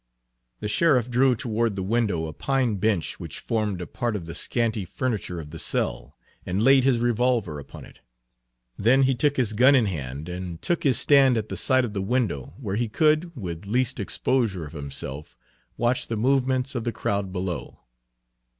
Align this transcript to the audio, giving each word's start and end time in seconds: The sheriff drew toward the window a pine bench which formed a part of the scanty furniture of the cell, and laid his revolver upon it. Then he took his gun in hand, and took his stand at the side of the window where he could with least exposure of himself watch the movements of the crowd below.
The 0.61 0.67
sheriff 0.67 1.11
drew 1.11 1.35
toward 1.35 1.75
the 1.75 1.83
window 1.83 2.25
a 2.25 2.33
pine 2.33 2.77
bench 2.77 3.19
which 3.19 3.37
formed 3.37 3.81
a 3.81 3.85
part 3.85 4.15
of 4.15 4.25
the 4.25 4.33
scanty 4.33 4.83
furniture 4.83 5.39
of 5.39 5.51
the 5.51 5.59
cell, 5.59 6.17
and 6.43 6.63
laid 6.63 6.85
his 6.85 6.97
revolver 6.97 7.59
upon 7.59 7.85
it. 7.85 7.99
Then 8.79 9.03
he 9.03 9.13
took 9.13 9.37
his 9.37 9.53
gun 9.53 9.75
in 9.75 9.85
hand, 9.85 10.27
and 10.27 10.59
took 10.59 10.81
his 10.85 10.97
stand 10.97 11.37
at 11.37 11.49
the 11.49 11.55
side 11.55 11.85
of 11.85 11.93
the 11.93 12.01
window 12.01 12.55
where 12.57 12.77
he 12.77 12.89
could 12.89 13.35
with 13.35 13.67
least 13.67 13.99
exposure 13.99 14.65
of 14.65 14.73
himself 14.73 15.37
watch 15.77 16.07
the 16.07 16.17
movements 16.17 16.73
of 16.73 16.83
the 16.83 16.91
crowd 16.91 17.31
below. 17.31 17.81